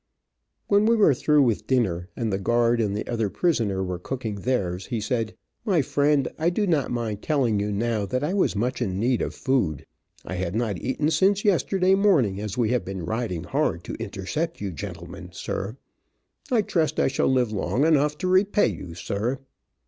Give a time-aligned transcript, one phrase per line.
[0.67, 4.33] When we were through with dinner and the guard and the other prisoner were cooking
[4.41, 8.55] theirs, he said, "My friend, I do not mind telling you now that I was
[8.55, 9.85] much in need of food.
[10.25, 14.59] I had not eaten since yesterday morning, as we have been riding hard to intercept
[14.59, 15.77] you gentlemen, sir.
[16.49, 19.37] I trust I shall live long enough to repay, you sir."